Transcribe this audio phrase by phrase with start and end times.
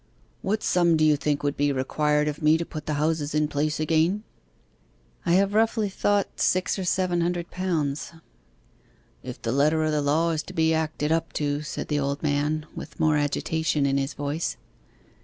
[0.41, 3.47] 'What sum do you think would be required of me to put the houses in
[3.47, 4.23] place again?'
[5.27, 8.11] 'I have roughly thought six or seven hundred pounds.'
[9.21, 12.23] 'If the letter of the law is to be acted up to,' said the old
[12.23, 14.57] man, with more agitation in his voice.